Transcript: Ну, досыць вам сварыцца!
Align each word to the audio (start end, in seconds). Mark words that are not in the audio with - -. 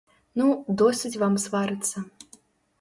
Ну, 0.41 0.47
досыць 0.79 1.13
вам 1.25 1.37
сварыцца! 1.45 1.97